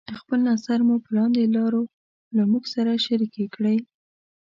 خپل 0.21 0.39
نظر 0.49 0.79
مو 0.87 0.95
پر 1.03 1.11
لاندې 1.17 1.51
لارو 1.55 1.83
له 2.35 2.43
موږ 2.51 2.63
سره 2.75 2.91
شريکې 3.05 3.45
کړئ: 3.55 3.77